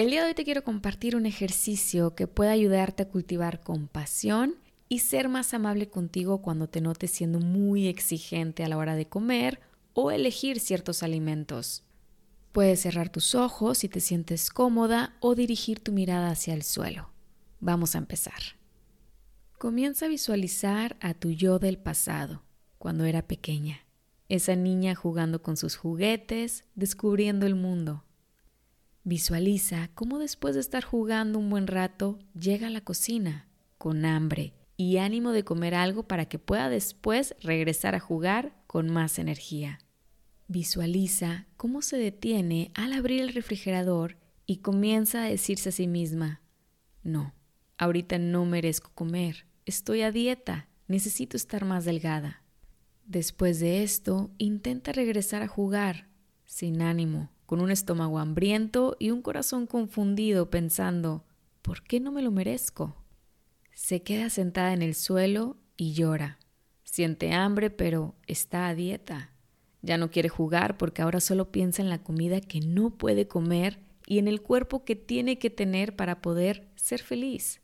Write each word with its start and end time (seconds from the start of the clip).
El 0.00 0.08
día 0.08 0.22
de 0.22 0.28
hoy 0.28 0.34
te 0.34 0.44
quiero 0.44 0.64
compartir 0.64 1.14
un 1.14 1.26
ejercicio 1.26 2.14
que 2.14 2.26
puede 2.26 2.48
ayudarte 2.48 3.02
a 3.02 3.08
cultivar 3.10 3.60
compasión 3.60 4.54
y 4.88 5.00
ser 5.00 5.28
más 5.28 5.52
amable 5.52 5.90
contigo 5.90 6.40
cuando 6.40 6.70
te 6.70 6.80
notes 6.80 7.10
siendo 7.10 7.38
muy 7.38 7.86
exigente 7.86 8.64
a 8.64 8.68
la 8.70 8.78
hora 8.78 8.94
de 8.94 9.04
comer 9.04 9.60
o 9.92 10.10
elegir 10.10 10.58
ciertos 10.58 11.02
alimentos. 11.02 11.84
Puedes 12.50 12.80
cerrar 12.80 13.10
tus 13.10 13.34
ojos 13.34 13.76
si 13.76 13.90
te 13.90 14.00
sientes 14.00 14.48
cómoda 14.48 15.18
o 15.20 15.34
dirigir 15.34 15.80
tu 15.80 15.92
mirada 15.92 16.30
hacia 16.30 16.54
el 16.54 16.62
suelo. 16.62 17.10
Vamos 17.60 17.94
a 17.94 17.98
empezar. 17.98 18.56
Comienza 19.58 20.06
a 20.06 20.08
visualizar 20.08 20.96
a 21.00 21.12
tu 21.12 21.28
yo 21.28 21.58
del 21.58 21.76
pasado, 21.76 22.42
cuando 22.78 23.04
era 23.04 23.20
pequeña, 23.20 23.80
esa 24.30 24.56
niña 24.56 24.94
jugando 24.94 25.42
con 25.42 25.58
sus 25.58 25.76
juguetes, 25.76 26.64
descubriendo 26.74 27.44
el 27.44 27.54
mundo. 27.54 28.02
Visualiza 29.02 29.88
cómo 29.94 30.18
después 30.18 30.54
de 30.54 30.60
estar 30.60 30.84
jugando 30.84 31.38
un 31.38 31.48
buen 31.48 31.66
rato 31.66 32.18
llega 32.38 32.66
a 32.66 32.70
la 32.70 32.82
cocina 32.82 33.48
con 33.78 34.04
hambre 34.04 34.52
y 34.76 34.98
ánimo 34.98 35.32
de 35.32 35.44
comer 35.44 35.74
algo 35.74 36.02
para 36.02 36.26
que 36.26 36.38
pueda 36.38 36.68
después 36.68 37.34
regresar 37.40 37.94
a 37.94 38.00
jugar 38.00 38.54
con 38.66 38.90
más 38.90 39.18
energía. 39.18 39.78
Visualiza 40.48 41.46
cómo 41.56 41.80
se 41.80 41.96
detiene 41.96 42.72
al 42.74 42.92
abrir 42.92 43.22
el 43.22 43.32
refrigerador 43.32 44.18
y 44.46 44.58
comienza 44.58 45.22
a 45.22 45.28
decirse 45.28 45.70
a 45.70 45.72
sí 45.72 45.86
misma, 45.86 46.42
no, 47.02 47.34
ahorita 47.78 48.18
no 48.18 48.44
merezco 48.44 48.90
comer, 48.94 49.46
estoy 49.64 50.02
a 50.02 50.12
dieta, 50.12 50.68
necesito 50.88 51.36
estar 51.36 51.64
más 51.64 51.84
delgada. 51.84 52.42
Después 53.06 53.60
de 53.60 53.82
esto, 53.82 54.30
intenta 54.38 54.92
regresar 54.92 55.42
a 55.42 55.48
jugar, 55.48 56.08
sin 56.44 56.82
ánimo, 56.82 57.30
con 57.50 57.60
un 57.60 57.72
estómago 57.72 58.20
hambriento 58.20 58.96
y 59.00 59.10
un 59.10 59.22
corazón 59.22 59.66
confundido 59.66 60.50
pensando, 60.50 61.24
¿por 61.62 61.82
qué 61.82 61.98
no 61.98 62.12
me 62.12 62.22
lo 62.22 62.30
merezco? 62.30 62.94
Se 63.74 64.04
queda 64.04 64.30
sentada 64.30 64.72
en 64.72 64.82
el 64.82 64.94
suelo 64.94 65.56
y 65.76 65.94
llora. 65.94 66.38
Siente 66.84 67.32
hambre, 67.32 67.68
pero 67.68 68.14
está 68.28 68.68
a 68.68 68.76
dieta. 68.76 69.32
Ya 69.82 69.98
no 69.98 70.12
quiere 70.12 70.28
jugar 70.28 70.76
porque 70.76 71.02
ahora 71.02 71.18
solo 71.18 71.50
piensa 71.50 71.82
en 71.82 71.88
la 71.88 72.04
comida 72.04 72.40
que 72.40 72.60
no 72.60 72.96
puede 72.96 73.26
comer 73.26 73.80
y 74.06 74.20
en 74.20 74.28
el 74.28 74.42
cuerpo 74.42 74.84
que 74.84 74.94
tiene 74.94 75.40
que 75.40 75.50
tener 75.50 75.96
para 75.96 76.22
poder 76.22 76.70
ser 76.76 77.02
feliz. 77.02 77.62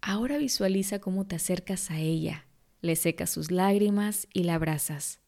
Ahora 0.00 0.38
visualiza 0.38 0.98
cómo 0.98 1.26
te 1.26 1.36
acercas 1.36 1.90
a 1.90 1.98
ella, 1.98 2.46
le 2.80 2.96
secas 2.96 3.28
sus 3.28 3.50
lágrimas 3.50 4.28
y 4.32 4.44
la 4.44 4.54
abrazas. 4.54 5.20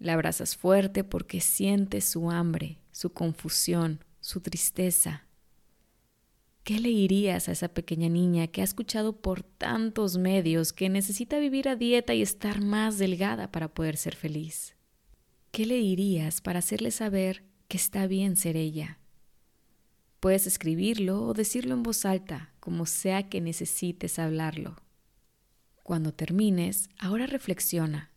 La 0.00 0.14
abrazas 0.14 0.56
fuerte 0.56 1.04
porque 1.04 1.42
sientes 1.42 2.06
su 2.06 2.30
hambre, 2.30 2.78
su 2.90 3.12
confusión, 3.12 4.02
su 4.20 4.40
tristeza. 4.40 5.26
¿Qué 6.64 6.80
le 6.80 6.88
dirías 6.88 7.48
a 7.48 7.52
esa 7.52 7.68
pequeña 7.68 8.08
niña 8.08 8.46
que 8.46 8.62
ha 8.62 8.64
escuchado 8.64 9.20
por 9.20 9.42
tantos 9.42 10.16
medios 10.16 10.72
que 10.72 10.88
necesita 10.88 11.38
vivir 11.38 11.68
a 11.68 11.76
dieta 11.76 12.14
y 12.14 12.22
estar 12.22 12.62
más 12.62 12.96
delgada 12.96 13.52
para 13.52 13.68
poder 13.68 13.98
ser 13.98 14.16
feliz? 14.16 14.74
¿Qué 15.50 15.66
le 15.66 15.76
dirías 15.76 16.40
para 16.40 16.60
hacerle 16.60 16.92
saber 16.92 17.44
que 17.68 17.76
está 17.76 18.06
bien 18.06 18.36
ser 18.36 18.56
ella? 18.56 18.98
Puedes 20.18 20.46
escribirlo 20.46 21.24
o 21.24 21.34
decirlo 21.34 21.74
en 21.74 21.82
voz 21.82 22.06
alta, 22.06 22.54
como 22.58 22.86
sea 22.86 23.28
que 23.28 23.42
necesites 23.42 24.18
hablarlo. 24.18 24.76
Cuando 25.82 26.14
termines, 26.14 26.88
ahora 26.98 27.26
reflexiona. 27.26 28.09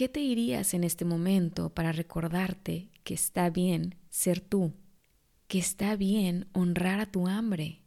¿Qué 0.00 0.08
te 0.08 0.20
dirías 0.20 0.72
en 0.72 0.82
este 0.82 1.04
momento 1.04 1.74
para 1.74 1.92
recordarte 1.92 2.88
que 3.04 3.12
está 3.12 3.50
bien 3.50 3.96
ser 4.08 4.40
tú, 4.40 4.72
que 5.46 5.58
está 5.58 5.94
bien 5.94 6.48
honrar 6.54 7.00
a 7.00 7.12
tu 7.12 7.28
hambre, 7.28 7.82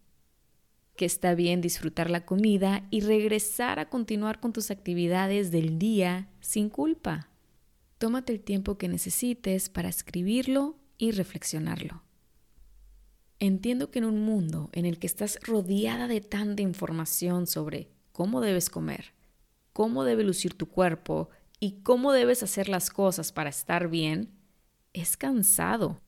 que 0.96 1.06
está 1.06 1.34
bien 1.34 1.60
disfrutar 1.60 2.12
la 2.12 2.24
comida 2.24 2.86
y 2.92 3.02
regresar 3.02 3.80
a 3.80 3.90
continuar 3.90 4.40
con 4.40 4.54
tus 4.54 4.70
actividades 4.70 5.50
del 5.50 5.80
día 5.80 6.30
sin 6.40 6.70
culpa. 6.70 7.30
Tómate 7.98 8.32
el 8.32 8.42
tiempo 8.42 8.78
que 8.78 8.90
necesites 8.90 9.70
para 9.70 9.90
escribirlo 9.90 10.78
y 11.00 11.14
reflexionarlo. 11.14 12.04
Entiendo 13.40 13.90
que 13.90 13.98
en 13.98 14.06
un 14.06 14.24
mundo 14.24 14.70
en 14.74 14.86
el 14.86 15.00
que 15.00 15.08
estás 15.08 15.40
rodeada 15.42 16.08
de 16.08 16.22
tanta 16.22 16.62
información 16.62 17.48
sobre 17.48 17.90
cómo 18.12 18.40
debes 18.40 18.70
comer, 18.70 19.16
cómo 19.74 20.04
debe 20.04 20.24
lucir 20.24 20.54
tu 20.56 20.68
cuerpo 20.68 21.32
y 21.64 21.80
cómo 21.82 22.12
debes 22.12 22.44
hacer 22.44 22.68
las 22.68 22.90
cosas 22.90 23.32
para 23.32 23.50
estar 23.50 23.88
bien, 23.88 24.34
es 24.92 25.16
cansado. 25.16 26.02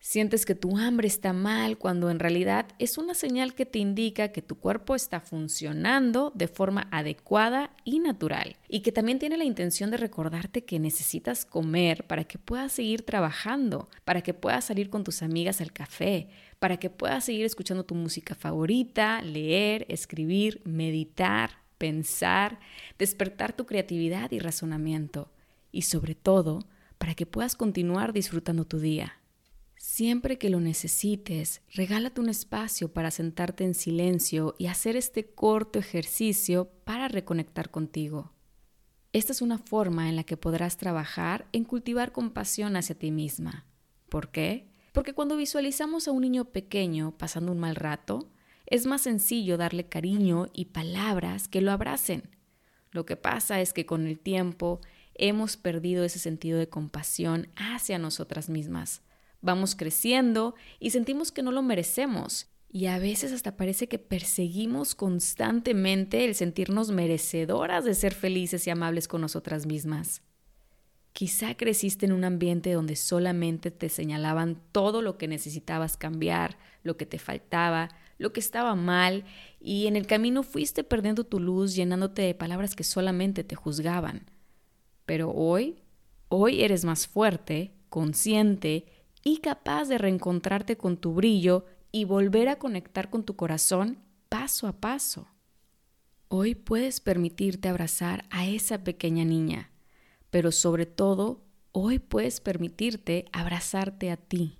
Sientes 0.00 0.44
que 0.44 0.56
tu 0.56 0.76
hambre 0.76 1.06
está 1.06 1.32
mal 1.32 1.78
cuando 1.78 2.10
en 2.10 2.18
realidad 2.18 2.66
es 2.80 2.98
una 2.98 3.14
señal 3.14 3.54
que 3.54 3.64
te 3.64 3.78
indica 3.78 4.32
que 4.32 4.42
tu 4.42 4.58
cuerpo 4.58 4.96
está 4.96 5.20
funcionando 5.20 6.32
de 6.34 6.48
forma 6.48 6.88
adecuada 6.90 7.76
y 7.84 8.00
natural 8.00 8.56
y 8.68 8.80
que 8.80 8.90
también 8.90 9.20
tiene 9.20 9.36
la 9.36 9.44
intención 9.44 9.92
de 9.92 9.98
recordarte 9.98 10.64
que 10.64 10.80
necesitas 10.80 11.44
comer 11.44 12.04
para 12.08 12.24
que 12.24 12.38
puedas 12.38 12.72
seguir 12.72 13.02
trabajando, 13.02 13.88
para 14.04 14.22
que 14.22 14.34
puedas 14.34 14.64
salir 14.64 14.90
con 14.90 15.04
tus 15.04 15.22
amigas 15.22 15.60
al 15.60 15.72
café, 15.72 16.28
para 16.58 16.78
que 16.78 16.90
puedas 16.90 17.24
seguir 17.24 17.46
escuchando 17.46 17.84
tu 17.84 17.94
música 17.94 18.34
favorita, 18.34 19.22
leer, 19.22 19.86
escribir, 19.88 20.60
meditar, 20.64 21.67
pensar, 21.78 22.58
despertar 22.98 23.54
tu 23.54 23.64
creatividad 23.64 24.30
y 24.32 24.40
razonamiento 24.40 25.30
y 25.72 25.82
sobre 25.82 26.14
todo, 26.14 26.60
para 26.98 27.14
que 27.14 27.26
puedas 27.26 27.54
continuar 27.54 28.12
disfrutando 28.12 28.64
tu 28.64 28.80
día. 28.80 29.14
Siempre 29.76 30.38
que 30.38 30.50
lo 30.50 30.60
necesites, 30.60 31.62
regálate 31.72 32.20
un 32.20 32.28
espacio 32.28 32.92
para 32.92 33.12
sentarte 33.12 33.64
en 33.64 33.74
silencio 33.74 34.56
y 34.58 34.66
hacer 34.66 34.96
este 34.96 35.30
corto 35.30 35.78
ejercicio 35.78 36.68
para 36.84 37.06
reconectar 37.06 37.70
contigo. 37.70 38.32
Esta 39.12 39.32
es 39.32 39.40
una 39.40 39.58
forma 39.58 40.08
en 40.08 40.16
la 40.16 40.24
que 40.24 40.36
podrás 40.36 40.76
trabajar 40.76 41.46
en 41.52 41.64
cultivar 41.64 42.12
compasión 42.12 42.76
hacia 42.76 42.98
ti 42.98 43.10
misma. 43.10 43.66
¿Por 44.08 44.30
qué? 44.30 44.68
Porque 44.92 45.14
cuando 45.14 45.36
visualizamos 45.36 46.08
a 46.08 46.12
un 46.12 46.22
niño 46.22 46.46
pequeño 46.46 47.16
pasando 47.16 47.52
un 47.52 47.58
mal 47.58 47.76
rato, 47.76 48.30
es 48.70 48.86
más 48.86 49.02
sencillo 49.02 49.56
darle 49.56 49.88
cariño 49.88 50.46
y 50.52 50.66
palabras 50.66 51.48
que 51.48 51.60
lo 51.62 51.72
abracen. 51.72 52.28
Lo 52.90 53.06
que 53.06 53.16
pasa 53.16 53.60
es 53.60 53.72
que 53.72 53.86
con 53.86 54.06
el 54.06 54.18
tiempo 54.18 54.80
hemos 55.14 55.56
perdido 55.56 56.04
ese 56.04 56.18
sentido 56.18 56.58
de 56.58 56.68
compasión 56.68 57.48
hacia 57.56 57.98
nosotras 57.98 58.48
mismas. 58.48 59.02
Vamos 59.40 59.74
creciendo 59.74 60.54
y 60.78 60.90
sentimos 60.90 61.32
que 61.32 61.42
no 61.42 61.52
lo 61.52 61.62
merecemos. 61.62 62.48
Y 62.70 62.86
a 62.86 62.98
veces 62.98 63.32
hasta 63.32 63.56
parece 63.56 63.88
que 63.88 63.98
perseguimos 63.98 64.94
constantemente 64.94 66.26
el 66.26 66.34
sentirnos 66.34 66.90
merecedoras 66.90 67.84
de 67.84 67.94
ser 67.94 68.12
felices 68.12 68.66
y 68.66 68.70
amables 68.70 69.08
con 69.08 69.22
nosotras 69.22 69.64
mismas. 69.64 70.22
Quizá 71.14 71.56
creciste 71.56 72.04
en 72.04 72.12
un 72.12 72.24
ambiente 72.24 72.72
donde 72.72 72.94
solamente 72.94 73.70
te 73.70 73.88
señalaban 73.88 74.60
todo 74.72 75.00
lo 75.00 75.16
que 75.16 75.28
necesitabas 75.28 75.96
cambiar, 75.96 76.58
lo 76.82 76.98
que 76.98 77.06
te 77.06 77.18
faltaba, 77.18 77.88
lo 78.18 78.32
que 78.32 78.40
estaba 78.40 78.74
mal, 78.74 79.24
y 79.60 79.86
en 79.86 79.96
el 79.96 80.06
camino 80.06 80.42
fuiste 80.42 80.84
perdiendo 80.84 81.24
tu 81.24 81.40
luz 81.40 81.74
llenándote 81.74 82.22
de 82.22 82.34
palabras 82.34 82.76
que 82.76 82.84
solamente 82.84 83.44
te 83.44 83.54
juzgaban. 83.54 84.30
Pero 85.06 85.30
hoy, 85.30 85.82
hoy 86.28 86.62
eres 86.62 86.84
más 86.84 87.06
fuerte, 87.06 87.72
consciente 87.88 88.86
y 89.24 89.38
capaz 89.38 89.88
de 89.88 89.98
reencontrarte 89.98 90.76
con 90.76 90.96
tu 90.96 91.14
brillo 91.14 91.64
y 91.90 92.04
volver 92.04 92.48
a 92.48 92.58
conectar 92.58 93.08
con 93.08 93.24
tu 93.24 93.36
corazón 93.36 93.98
paso 94.28 94.66
a 94.66 94.80
paso. 94.80 95.28
Hoy 96.28 96.54
puedes 96.54 97.00
permitirte 97.00 97.68
abrazar 97.68 98.26
a 98.30 98.46
esa 98.46 98.84
pequeña 98.84 99.24
niña, 99.24 99.70
pero 100.30 100.52
sobre 100.52 100.84
todo, 100.84 101.46
hoy 101.72 101.98
puedes 101.98 102.40
permitirte 102.40 103.24
abrazarte 103.32 104.10
a 104.10 104.18
ti. 104.18 104.58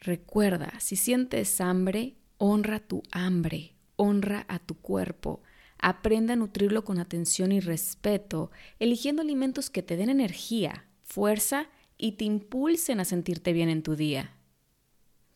Recuerda, 0.00 0.78
si 0.80 0.96
sientes 0.96 1.60
hambre, 1.60 2.19
honra 2.40 2.80
tu 2.80 3.02
hambre, 3.12 3.74
honra 3.96 4.46
a 4.48 4.58
tu 4.58 4.74
cuerpo, 4.74 5.42
Aprende 5.82 6.34
a 6.34 6.36
nutrirlo 6.36 6.84
con 6.84 6.98
atención 6.98 7.52
y 7.52 7.60
respeto, 7.60 8.50
eligiendo 8.78 9.22
alimentos 9.22 9.70
que 9.70 9.82
te 9.82 9.96
den 9.96 10.10
energía, 10.10 10.84
fuerza 11.04 11.68
y 11.96 12.12
te 12.12 12.26
impulsen 12.26 13.00
a 13.00 13.06
sentirte 13.06 13.54
bien 13.54 13.70
en 13.70 13.82
tu 13.82 13.96
día. 13.96 14.34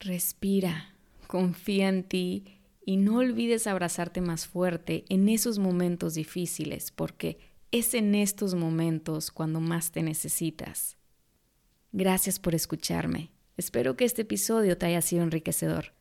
Respira, 0.00 0.94
confía 1.26 1.88
en 1.88 2.04
ti 2.04 2.44
Y 2.86 2.98
no 2.98 3.16
olvides 3.16 3.66
abrazarte 3.66 4.20
más 4.20 4.46
fuerte 4.46 5.06
en 5.08 5.30
esos 5.30 5.58
momentos 5.58 6.12
difíciles, 6.12 6.90
porque 6.90 7.38
es 7.70 7.94
en 7.94 8.14
estos 8.14 8.54
momentos 8.54 9.30
cuando 9.30 9.60
más 9.60 9.90
te 9.90 10.02
necesitas. 10.02 10.98
Gracias 11.92 12.38
por 12.38 12.54
escucharme. 12.54 13.30
Espero 13.56 13.96
que 13.96 14.04
este 14.04 14.22
episodio 14.22 14.76
te 14.76 14.84
haya 14.84 15.00
sido 15.00 15.22
enriquecedor. 15.22 15.93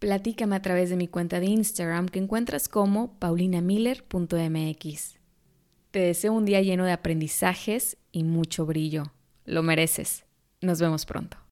Platícame 0.00 0.56
a 0.56 0.62
través 0.62 0.88
de 0.88 0.96
mi 0.96 1.08
cuenta 1.08 1.40
de 1.40 1.46
Instagram 1.46 2.08
que 2.08 2.18
encuentras 2.18 2.70
como 2.70 3.12
paulinamiller.mx. 3.18 5.18
Te 5.90 5.98
deseo 5.98 6.32
un 6.32 6.46
día 6.46 6.62
lleno 6.62 6.86
de 6.86 6.92
aprendizajes 6.92 7.98
y 8.10 8.24
mucho 8.24 8.64
brillo. 8.64 9.12
Lo 9.44 9.62
mereces. 9.62 10.24
Nos 10.62 10.80
vemos 10.80 11.04
pronto. 11.04 11.36